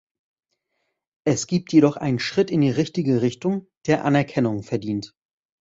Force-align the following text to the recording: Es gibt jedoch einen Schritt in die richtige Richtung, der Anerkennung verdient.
Es 1.27 1.45
gibt 1.45 1.71
jedoch 1.73 1.95
einen 1.95 2.17
Schritt 2.17 2.49
in 2.49 2.61
die 2.61 2.71
richtige 2.71 3.21
Richtung, 3.21 3.67
der 3.85 4.03
Anerkennung 4.03 4.63
verdient. 4.63 5.13